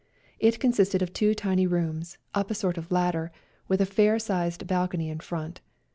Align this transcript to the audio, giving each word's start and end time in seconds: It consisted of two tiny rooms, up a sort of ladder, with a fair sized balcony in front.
It 0.39 0.59
consisted 0.59 1.03
of 1.03 1.13
two 1.13 1.35
tiny 1.35 1.67
rooms, 1.67 2.17
up 2.33 2.49
a 2.49 2.55
sort 2.55 2.79
of 2.79 2.91
ladder, 2.91 3.31
with 3.67 3.81
a 3.81 3.85
fair 3.85 4.17
sized 4.17 4.65
balcony 4.65 5.11
in 5.11 5.19
front. 5.19 5.61